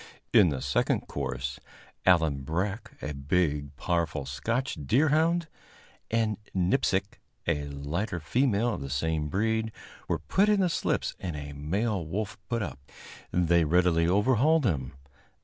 In 0.33 0.49
the 0.49 0.63
second 0.63 1.01
course, 1.01 1.59
Allan 2.07 2.41
Breck, 2.41 2.93
a 3.03 3.13
big, 3.13 3.75
powerful 3.75 4.25
Scotch 4.25 4.73
deerhound, 4.87 5.47
and 6.09 6.37
Nipsic, 6.55 7.19
a 7.45 7.65
lighter 7.67 8.19
female 8.19 8.73
of 8.73 8.81
the 8.81 8.89
same 8.89 9.27
breed, 9.29 9.71
were 10.07 10.17
put 10.17 10.49
in 10.49 10.61
the 10.61 10.69
slips 10.69 11.13
and 11.19 11.35
a 11.35 11.53
male 11.53 12.03
wolf 12.03 12.39
put 12.49 12.63
up. 12.63 12.79
They 13.31 13.63
readily 13.63 14.07
overhauled 14.07 14.65
him. 14.65 14.93